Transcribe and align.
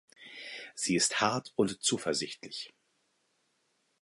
Sie 0.73 0.95
ist 0.95 1.21
hart 1.21 1.53
und 1.55 1.83
zuversichtlich. 1.83 2.73